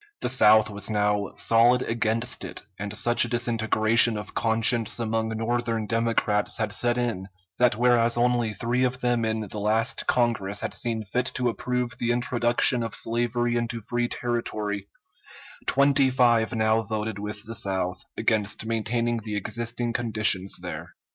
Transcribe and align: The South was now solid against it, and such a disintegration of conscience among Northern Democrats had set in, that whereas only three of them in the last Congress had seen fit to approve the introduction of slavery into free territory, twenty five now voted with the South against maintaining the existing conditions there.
The 0.21 0.29
South 0.29 0.71
was 0.71 0.89
now 0.89 1.31
solid 1.35 1.83
against 1.83 2.43
it, 2.43 2.63
and 2.79 2.91
such 2.97 3.23
a 3.23 3.27
disintegration 3.29 4.17
of 4.17 4.33
conscience 4.33 4.97
among 4.99 5.29
Northern 5.29 5.85
Democrats 5.85 6.57
had 6.57 6.73
set 6.73 6.97
in, 6.97 7.27
that 7.59 7.75
whereas 7.77 8.17
only 8.17 8.51
three 8.51 8.83
of 8.83 9.01
them 9.01 9.23
in 9.23 9.41
the 9.41 9.59
last 9.59 10.07
Congress 10.07 10.61
had 10.61 10.73
seen 10.73 11.03
fit 11.05 11.27
to 11.35 11.49
approve 11.49 11.99
the 11.99 12.09
introduction 12.09 12.81
of 12.81 12.95
slavery 12.95 13.55
into 13.55 13.79
free 13.83 14.07
territory, 14.07 14.87
twenty 15.67 16.09
five 16.09 16.51
now 16.55 16.81
voted 16.81 17.19
with 17.19 17.45
the 17.45 17.53
South 17.53 18.03
against 18.17 18.65
maintaining 18.65 19.19
the 19.19 19.35
existing 19.35 19.93
conditions 19.93 20.57
there. 20.63 20.95